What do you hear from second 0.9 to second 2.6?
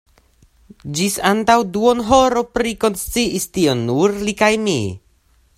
Ĝis antaŭ duonhoro